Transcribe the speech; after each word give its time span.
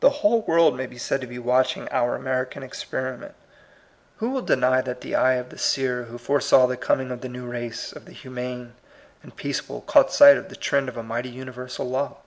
The 0.00 0.10
whole 0.20 0.42
world 0.42 0.76
may 0.76 0.84
be 0.84 0.98
said 0.98 1.22
to 1.22 1.26
be 1.26 1.38
watching 1.38 1.88
our 1.90 2.14
American 2.16 2.62
experiment. 2.62 3.34
Who 4.18 4.28
will 4.28 4.42
deny 4.42 4.82
CBRTAtlf 4.82 4.84
CLEAJt 4.84 4.84
FACT8. 4.84 4.84
26 4.84 4.86
that 4.90 5.00
the 5.00 5.14
eye 5.14 5.32
of 5.36 5.48
the 5.48 5.56
seer 5.58 6.02
who 6.02 6.18
foresaw 6.18 6.66
the 6.66 6.76
coming 6.76 7.10
of 7.10 7.22
the 7.22 7.30
new 7.30 7.46
race 7.46 7.90
of 7.94 8.04
the 8.04 8.12
humane 8.12 8.74
and 9.22 9.34
peaceable 9.34 9.80
caught 9.80 10.12
sight 10.12 10.36
of 10.36 10.50
the 10.50 10.56
trend 10.56 10.90
of 10.90 10.98
a 10.98 11.02
mighty 11.02 11.30
universal 11.30 11.88
law? 11.88 12.18